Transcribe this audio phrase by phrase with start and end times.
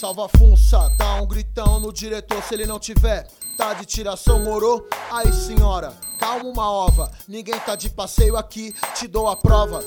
[0.00, 3.28] Salva a funça, dá um gritão no diretor se ele não tiver.
[3.58, 4.88] Tá de tiração, morou?
[5.10, 7.12] Aí senhora, calma uma ova.
[7.28, 9.80] Ninguém tá de passeio aqui, te dou a prova.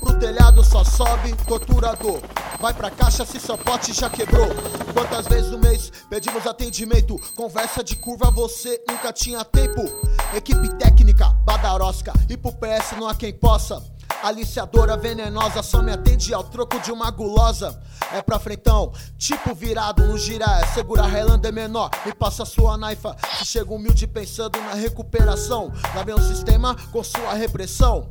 [0.00, 2.20] Pro telhado só sobe torturador.
[2.60, 4.48] Vai pra caixa se seu pote já quebrou.
[4.92, 7.16] Quantas vezes no mês pedimos atendimento?
[7.36, 9.80] Conversa de curva, você nunca tinha tempo.
[10.34, 12.12] Equipe técnica, badarosca.
[12.28, 13.80] E pro PS não há quem possa.
[14.22, 17.76] Aliciadora venenosa, só me atende ao troco de uma gulosa.
[18.12, 20.62] É pra frentão, tipo virado no girar.
[20.62, 23.16] É segurar relando é menor, me passa sua naifa.
[23.38, 25.72] Se chega humilde pensando na recuperação.
[25.94, 28.08] Lá vem o sistema com sua repressão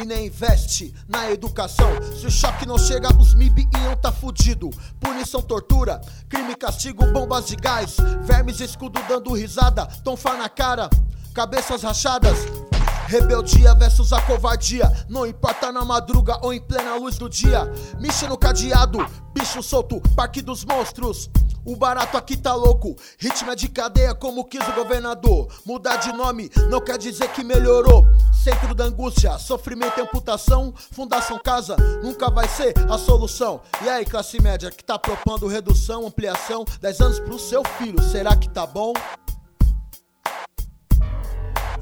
[0.00, 1.90] e nem investe na educação.
[2.18, 4.70] Se o choque não chega, os MIB iam tá fudido.
[4.98, 10.88] Punição, tortura, crime, castigo, bombas de gás, vermes, escudo dando risada, tonfa na cara,
[11.34, 12.69] cabeças rachadas.
[13.10, 14.88] Rebeldia versus a covardia.
[15.08, 17.68] Não importa na madruga ou em plena luz do dia.
[17.98, 21.28] Mixe no cadeado, bicho solto, parque dos monstros.
[21.64, 25.48] O barato aqui tá louco, ritmo é de cadeia como quis o governador.
[25.66, 28.06] Mudar de nome não quer dizer que melhorou.
[28.32, 30.72] Centro da angústia, sofrimento e amputação.
[30.92, 33.60] Fundação Casa nunca vai ser a solução.
[33.82, 38.36] E aí, classe média que tá propondo redução, ampliação, 10 anos pro seu filho, será
[38.36, 38.92] que tá bom?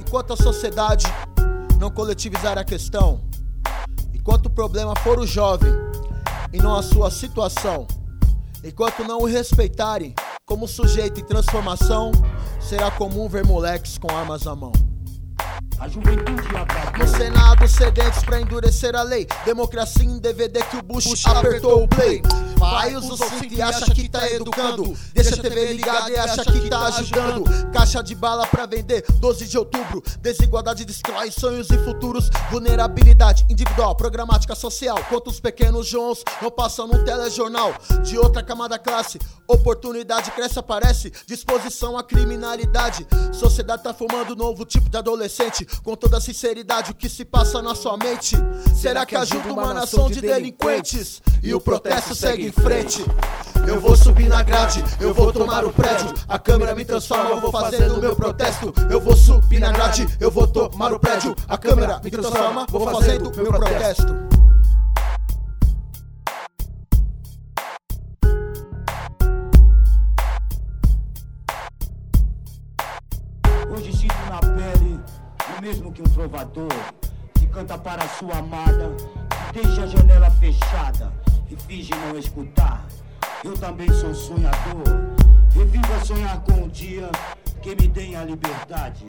[0.09, 1.05] Enquanto a sociedade
[1.79, 3.21] não coletivizar a questão,
[4.15, 5.71] enquanto o problema for o jovem
[6.51, 7.87] e não a sua situação,
[8.65, 10.15] enquanto não o respeitarem
[10.47, 12.11] como sujeito em transformação,
[12.59, 14.73] será comum ver moleques com armas à mão.
[15.79, 17.07] A juventude acabou.
[17.07, 19.27] No Senado, sedentes pra endurecer a lei.
[19.45, 22.23] Democracia em DVD que o Bush, Bush apertou o play.
[22.59, 24.97] Vai, usa o cinto e acha que tá educando.
[25.15, 27.45] Deixa a TV ligada e acha que tá ajudando.
[27.73, 30.03] Caixa de bala pra vender, 12 de outubro.
[30.21, 32.29] Desigualdade destrói sonhos e futuros.
[32.51, 34.99] Vulnerabilidade individual, programática social.
[35.09, 37.75] Quantos pequenos Joãos não passam no telejornal?
[38.03, 41.13] De outra camada classe, oportunidade cresce, aparece.
[41.27, 43.07] Disposição à criminalidade.
[43.33, 45.65] Sociedade tá formando novo tipo de adolescente.
[45.83, 48.37] Com toda sinceridade, o que se passa na sua mente?
[48.75, 51.23] Será que ajuda uma nação de delinquentes?
[51.43, 53.05] E o protesto segue em frente.
[53.67, 56.15] Eu vou subir na grade, eu vou tomar o prédio.
[56.27, 58.73] A câmera me transforma, eu vou fazendo o meu protesto.
[58.91, 61.37] Eu vou subir na grade, eu vou tomar o prédio.
[61.47, 64.17] A câmera me transforma, vou fazendo meu protesto.
[73.71, 75.01] Hoje sinto na pele
[75.59, 76.73] o mesmo que um trovador
[77.35, 78.97] que canta para sua amada,
[79.53, 81.13] que deixa a janela fechada
[81.51, 82.87] e finge não escutar.
[83.45, 84.85] Eu também sou sonhador,
[85.55, 87.11] reviva sonhar com um dia
[87.59, 89.05] que me deem a liberdade,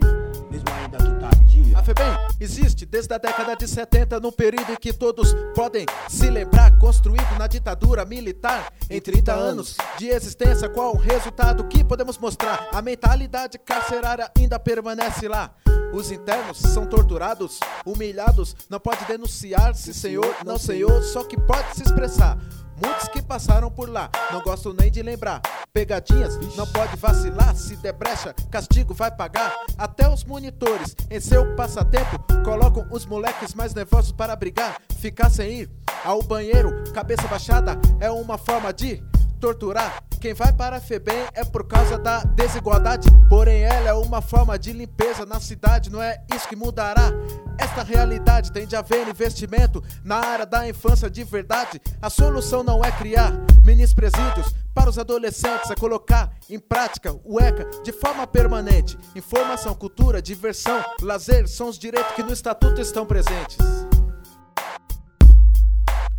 [0.50, 1.78] mesmo ainda que tardia.
[1.78, 6.28] A FEBEM existe desde a década de 70, num período em que todos podem se
[6.28, 8.72] lembrar, construído na ditadura militar.
[8.88, 12.68] Em 30 anos de existência, qual o resultado que podemos mostrar?
[12.72, 15.54] A mentalidade carcerária ainda permanece lá.
[15.92, 21.76] Os internos são torturados, humilhados, não pode denunciar se senhor, não senhor, só que pode
[21.76, 22.38] se expressar.
[22.82, 25.42] Muitos que passaram por lá, não gosto nem de lembrar.
[25.72, 29.54] Pegadinhas, não pode vacilar, se der brecha, castigo vai pagar.
[29.76, 34.80] Até os monitores, em seu passatempo, colocam os moleques mais nervosos para brigar.
[34.98, 35.70] Ficar sem ir
[36.04, 39.02] ao banheiro, cabeça baixada, é uma forma de
[39.40, 40.02] torturar.
[40.20, 44.58] Quem vai para a FEBEM é por causa da desigualdade, porém ela é uma forma
[44.58, 47.10] de limpeza na cidade, não é isso que mudará.
[47.58, 51.80] Esta realidade tem de haver investimento na área da infância de verdade.
[52.02, 53.32] A solução não é criar
[53.64, 58.98] minis presídios para os adolescentes, é colocar em prática o ECA de forma permanente.
[59.16, 63.56] Informação, cultura, diversão, lazer são os direitos que no estatuto estão presentes.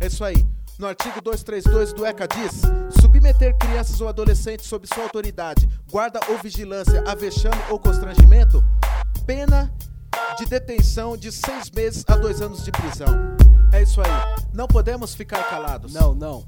[0.00, 0.44] É isso aí.
[0.78, 2.62] No artigo 232 do ECA diz:
[3.00, 8.64] submeter crianças ou adolescentes sob sua autoridade, guarda ou vigilância a vexame ou constrangimento,
[9.26, 9.72] pena
[10.38, 13.06] de detenção de seis meses a dois anos de prisão.
[13.72, 14.10] É isso aí.
[14.52, 15.92] Não podemos ficar calados.
[15.92, 16.46] Não, não.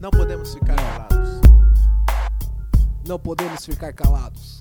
[0.00, 1.40] Não podemos ficar calados.
[3.06, 4.60] Não podemos ficar calados.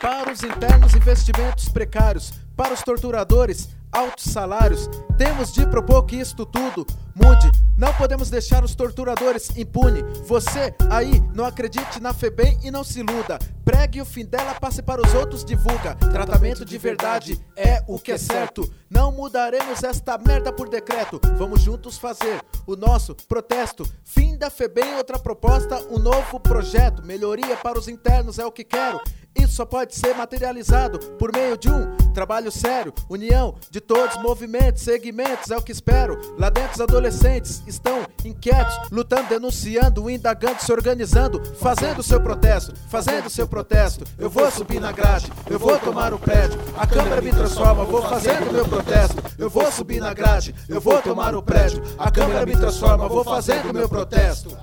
[0.00, 2.32] Para os internos, investimentos precários.
[2.56, 3.68] Para os torturadores,
[3.98, 4.88] altos salários.
[5.16, 7.50] Temos de propor que isto tudo mude.
[7.76, 10.02] Não podemos deixar os torturadores impune.
[10.24, 13.38] Você aí não acredite na FEBEM e não se iluda.
[13.64, 15.94] Pregue o fim dela, passe para os outros, divulga.
[15.96, 18.72] Tratamento de verdade é o que é certo.
[18.88, 21.20] Não mudaremos esta merda por decreto.
[21.36, 23.88] Vamos juntos fazer o nosso protesto.
[24.04, 27.04] Fim da FEBEM, outra proposta, um novo projeto.
[27.04, 29.00] Melhoria para os internos é o que quero.
[29.38, 34.22] Isso só pode ser materializado por meio de um trabalho sério, união de todos os
[34.22, 36.18] movimentos, segmentos, é o que espero.
[36.38, 43.30] Lá dentro os adolescentes estão inquietos, lutando, denunciando, indagando, se organizando, fazendo seu protesto, fazendo
[43.30, 44.04] seu protesto.
[44.18, 48.02] Eu vou subir na grade, eu vou tomar o prédio, a Câmara me transforma, vou
[48.02, 49.22] fazendo meu protesto.
[49.38, 53.22] Eu vou subir na grade, eu vou tomar o prédio, a Câmara me transforma, vou
[53.22, 54.56] fazendo meu protesto.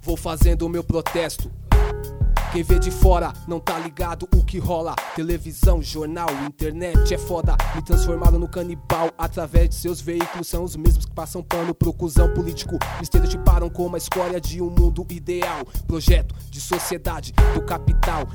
[0.00, 1.50] Vou fazendo o meu protesto.
[2.52, 4.94] Quem vê de fora não tá ligado o que rola.
[5.16, 7.56] Televisão, jornal, internet é foda.
[7.74, 10.48] Me transformaram no canibal através de seus veículos.
[10.48, 12.72] São os mesmos que passam pano pro cuzão político.
[12.98, 15.64] Me estereotiparam como a escolha de um mundo ideal.
[15.86, 18.26] Projeto de sociedade do capital.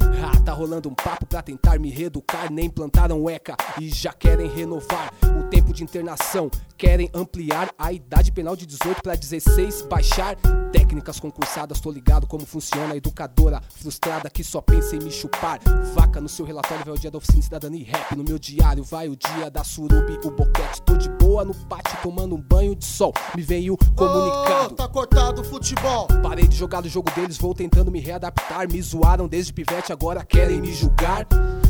[0.43, 2.51] Tá rolando um papo pra tentar me reeducar.
[2.51, 6.49] Nem plantaram ECA e já querem renovar o tempo de internação.
[6.75, 10.35] Querem ampliar a idade penal de 18 para 16, baixar
[10.71, 11.79] técnicas concursadas.
[11.79, 15.59] Tô ligado como funciona a educadora frustrada que só pensa em me chupar.
[15.93, 18.15] Vaca no seu relatório vai o dia da oficina cidadania e rap.
[18.15, 20.81] No meu diário vai o dia da surubi, o boquete.
[20.83, 23.13] Tô de boa no pátio tomando um banho de sol.
[23.35, 24.73] Me veio comunicado.
[24.73, 26.07] Oh, tá cortado o futebol.
[26.23, 28.71] Parei de jogar do jogo deles, vou tentando me readaptar.
[28.71, 31.27] Me zoaram desde pivete, agora querem me julgar.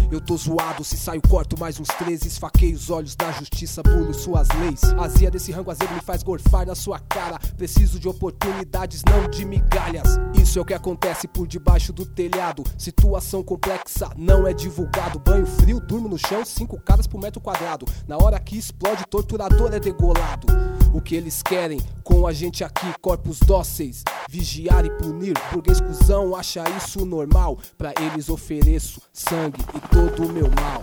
[0.10, 4.14] Eu tô zoado, se saio corto mais uns 13 Esfaquei os olhos da justiça, bulo
[4.14, 9.02] suas leis Azia desse rango azedo me faz gorfar na sua cara Preciso de oportunidades,
[9.04, 12.64] não de migalhas Isso é o que acontece por debaixo do telhado.
[12.78, 15.20] Situação complexa, não é divulgado.
[15.20, 17.86] Banho frio, durmo no chão, cinco caras por metro quadrado.
[18.08, 20.48] Na hora que explode, torturador é degolado.
[20.94, 24.04] O que eles querem com a gente aqui, corpos dóceis.
[24.30, 27.58] Vigiar e punir, burguês cuzão acha isso normal.
[27.78, 30.82] Pra eles ofereço sangue e todo o meu mal.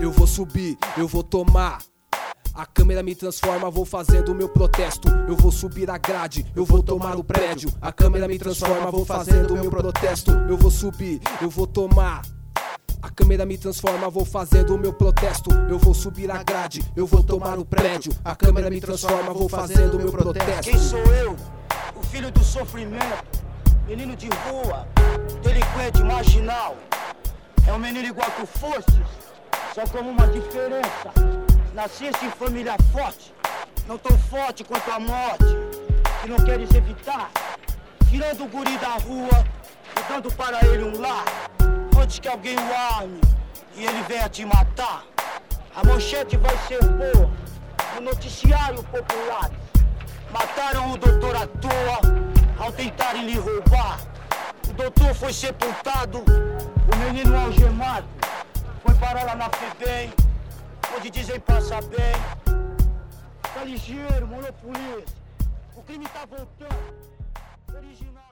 [0.00, 1.89] Eu vou subir, eu vou tomar.
[2.60, 5.08] A câmera me transforma, vou fazendo o meu protesto.
[5.26, 7.72] Eu vou subir a grade, eu vou tomar o prédio.
[7.80, 10.30] A câmera me transforma, vou fazendo o meu protesto.
[10.30, 12.20] Eu vou subir, eu vou tomar.
[13.00, 15.50] A câmera me transforma, vou fazendo o meu protesto.
[15.70, 18.12] Eu vou subir a grade, eu vou tomar o prédio.
[18.22, 20.70] A câmera me transforma, vou fazendo o meu protesto.
[20.70, 21.34] Quem sou eu?
[21.96, 23.40] O filho do sofrimento,
[23.88, 24.86] menino de rua,
[25.42, 26.76] delinquente marginal.
[27.66, 29.00] É um menino igual tu fostes,
[29.74, 31.39] só com uma diferença.
[31.74, 33.32] Nasceste em família forte,
[33.86, 35.44] não tão forte quanto a morte,
[36.20, 37.30] que não queres evitar.
[38.10, 39.44] Tirando o guri da rua
[39.96, 41.24] e dando para ele um lar,
[41.96, 43.20] antes que alguém o arme
[43.76, 45.04] e ele venha te matar.
[45.76, 47.30] A manchete vai ser boa
[47.94, 49.48] no noticiário popular.
[50.32, 52.00] Mataram o doutor à toa
[52.58, 54.00] ao tentarem lhe roubar.
[54.68, 58.08] O doutor foi sepultado, o menino algemado.
[58.84, 60.12] Foi parar lá na FEBEM,
[60.96, 62.14] onde dizem passa bem.
[63.54, 65.20] Tá ligeiro, monopolista.
[65.76, 66.94] O crime tá voltando.
[67.76, 68.29] Original.